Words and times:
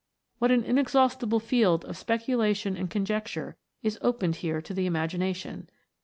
What 0.39 0.49
an 0.49 0.63
inexhaustible 0.63 1.39
field 1.39 1.85
of 1.85 1.95
speculation 1.95 2.75
and 2.75 2.89
conjecture 2.89 3.55
is 3.83 3.99
opened 4.01 4.37
here 4.37 4.59
to 4.59 4.73
the 4.73 4.87
imagination 4.87 5.69